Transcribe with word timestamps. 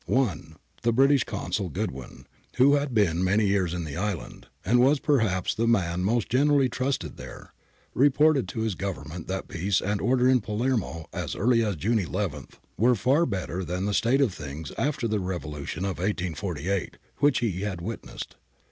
I. 0.09 0.35
The 0.81 0.91
British 0.91 1.25
Consul, 1.25 1.69
Goodwin, 1.69 2.25
who 2.55 2.73
had 2.73 2.91
been 2.91 3.23
many 3.23 3.45
years 3.45 3.71
in 3.71 3.83
the 3.83 3.97
island 3.97 4.47
and 4.65 4.79
was 4.79 4.97
perhaps 4.99 5.53
the 5.53 5.67
man 5.67 6.01
most 6.03 6.27
generally 6.27 6.69
trusted 6.69 7.17
tiiere, 7.17 7.49
reported 7.93 8.47
to 8.47 8.61
his 8.61 8.73
Government 8.73 9.27
that 9.27 9.47
peace 9.47 9.79
and 9.79 10.01
order 10.01 10.27
in 10.27 10.41
Palermo 10.41 11.05
as 11.13 11.35
early 11.35 11.63
as 11.63 11.75
June 11.75 11.99
11 11.99 12.47
were 12.79 12.95
far 12.95 13.27
better 13.27 13.63
than 13.63 13.85
the 13.85 13.93
state 13.93 14.21
of 14.21 14.33
things 14.33 14.71
after 14.75 15.07
the 15.07 15.19
revolution 15.19 15.85
of 15.85 15.99
1 15.99 16.07
848, 16.07 16.97
which 17.19 17.37
he 17.41 17.61
had 17.61 17.79
witnessed. 17.79 18.33